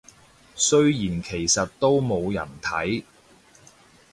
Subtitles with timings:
[0.55, 3.03] 雖然其實都冇人睇